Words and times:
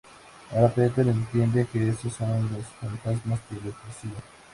Ahora 0.49 0.73
Peter 0.73 1.07
entiende 1.07 1.67
que 1.71 1.89
esos 1.89 2.11
son 2.11 2.51
los 2.51 2.65
fantasmas 2.79 3.39
que 3.41 3.53
le 3.53 3.71
persiguen. 3.71 4.23